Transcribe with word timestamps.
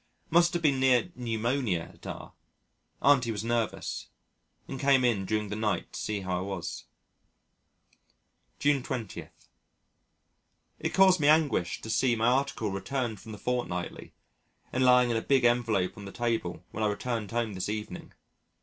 Must 0.31 0.53
have 0.53 0.63
been 0.63 0.79
near 0.79 1.11
pneumonia 1.15 1.91
at 1.93 2.07
R. 2.07 2.33
Auntie 3.03 3.29
was 3.29 3.43
nervous, 3.43 4.07
and 4.67 4.79
came 4.79 5.05
in 5.05 5.25
during 5.27 5.49
the 5.49 5.55
night 5.55 5.93
to 5.93 5.99
see 5.99 6.21
how 6.21 6.39
I 6.39 6.41
was. 6.41 6.85
June 8.57 8.81
20. 8.81 9.27
It 10.79 10.89
caused 10.95 11.19
me 11.19 11.27
anguish 11.27 11.81
to 11.81 11.89
see 11.91 12.15
my 12.15 12.25
article 12.29 12.71
returned 12.71 13.19
from 13.19 13.31
the 13.31 13.37
Fortnightly 13.37 14.15
and 14.73 14.83
lying 14.83 15.11
in 15.11 15.17
a 15.17 15.21
big 15.21 15.45
envelope 15.45 15.95
on 15.95 16.05
the 16.05 16.11
table 16.11 16.65
when 16.71 16.83
I 16.83 16.87
returned 16.87 17.29
home 17.29 17.53
this 17.53 17.69
evening. 17.69 18.13